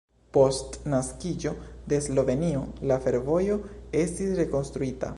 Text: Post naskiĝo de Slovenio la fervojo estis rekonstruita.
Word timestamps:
Post 0.35 0.79
naskiĝo 0.93 1.51
de 1.93 2.01
Slovenio 2.07 2.65
la 2.93 3.01
fervojo 3.07 3.63
estis 4.05 4.37
rekonstruita. 4.43 5.09